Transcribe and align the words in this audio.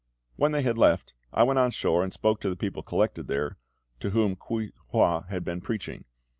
When 0.35 0.51
they 0.51 0.63
had 0.63 0.79
left, 0.79 1.13
I 1.31 1.43
went 1.43 1.59
on 1.59 1.69
shore 1.69 2.03
and 2.03 2.11
spoke 2.11 2.41
to 2.41 2.49
the 2.49 2.55
people 2.55 2.81
collected 2.81 3.27
there, 3.27 3.59
to 3.99 4.09
whom 4.09 4.35
Kuei 4.35 4.71
hua 4.87 5.27
had 5.29 5.45
been 5.45 5.61
preaching. 5.61 6.05